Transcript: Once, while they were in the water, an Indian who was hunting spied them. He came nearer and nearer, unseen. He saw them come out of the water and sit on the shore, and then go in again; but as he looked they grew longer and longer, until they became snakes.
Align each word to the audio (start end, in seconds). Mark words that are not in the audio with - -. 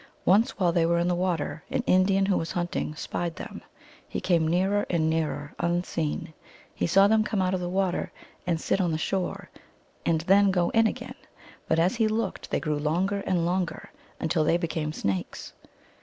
Once, 0.25 0.57
while 0.57 0.71
they 0.71 0.83
were 0.83 0.97
in 0.97 1.07
the 1.07 1.13
water, 1.13 1.63
an 1.69 1.83
Indian 1.85 2.25
who 2.25 2.35
was 2.35 2.53
hunting 2.53 2.95
spied 2.95 3.35
them. 3.35 3.61
He 4.09 4.19
came 4.19 4.47
nearer 4.47 4.83
and 4.89 5.07
nearer, 5.11 5.53
unseen. 5.59 6.33
He 6.73 6.87
saw 6.87 7.07
them 7.07 7.23
come 7.23 7.39
out 7.39 7.53
of 7.53 7.59
the 7.59 7.69
water 7.69 8.11
and 8.47 8.59
sit 8.59 8.81
on 8.81 8.91
the 8.91 8.97
shore, 8.97 9.51
and 10.03 10.21
then 10.21 10.49
go 10.49 10.71
in 10.71 10.87
again; 10.87 11.13
but 11.67 11.77
as 11.77 11.97
he 11.97 12.07
looked 12.07 12.49
they 12.49 12.59
grew 12.59 12.79
longer 12.79 13.19
and 13.27 13.45
longer, 13.45 13.91
until 14.19 14.43
they 14.43 14.57
became 14.57 14.91
snakes. 14.91 15.53